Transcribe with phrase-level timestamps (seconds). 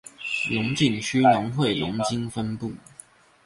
[0.49, 2.71] 龍井區農會龍津分部